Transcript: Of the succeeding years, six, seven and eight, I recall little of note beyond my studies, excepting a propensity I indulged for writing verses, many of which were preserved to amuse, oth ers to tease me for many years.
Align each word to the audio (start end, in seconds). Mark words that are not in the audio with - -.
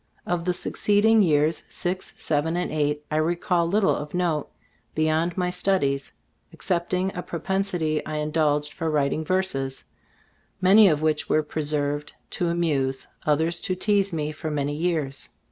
Of 0.25 0.45
the 0.45 0.53
succeeding 0.55 1.21
years, 1.21 1.63
six, 1.69 2.11
seven 2.15 2.57
and 2.57 2.71
eight, 2.71 3.05
I 3.11 3.17
recall 3.17 3.67
little 3.67 3.95
of 3.95 4.15
note 4.15 4.49
beyond 4.95 5.37
my 5.37 5.51
studies, 5.51 6.11
excepting 6.51 7.15
a 7.15 7.21
propensity 7.21 8.03
I 8.03 8.15
indulged 8.15 8.73
for 8.73 8.89
writing 8.89 9.23
verses, 9.23 9.83
many 10.59 10.87
of 10.87 11.03
which 11.03 11.29
were 11.29 11.43
preserved 11.43 12.13
to 12.31 12.49
amuse, 12.49 13.05
oth 13.27 13.41
ers 13.41 13.61
to 13.61 13.75
tease 13.75 14.11
me 14.11 14.31
for 14.31 14.49
many 14.49 14.73
years. 14.75 15.29